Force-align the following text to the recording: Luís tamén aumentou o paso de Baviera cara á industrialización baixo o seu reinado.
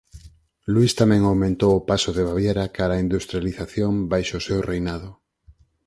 Luís 0.73 0.91
tamén 1.01 1.21
aumentou 1.23 1.71
o 1.75 1.85
paso 1.89 2.09
de 2.13 2.23
Baviera 2.29 2.65
cara 2.77 2.99
á 2.99 3.03
industrialización 3.05 3.93
baixo 4.11 4.35
o 4.37 4.45
seu 4.47 4.59
reinado. 4.71 5.09